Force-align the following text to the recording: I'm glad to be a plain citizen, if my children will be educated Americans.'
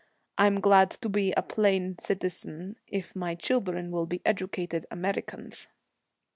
I'm 0.39 0.61
glad 0.61 0.89
to 1.03 1.09
be 1.09 1.31
a 1.33 1.43
plain 1.43 1.99
citizen, 1.99 2.75
if 2.87 3.15
my 3.15 3.35
children 3.35 3.91
will 3.91 4.07
be 4.07 4.19
educated 4.25 4.87
Americans.' 4.89 5.67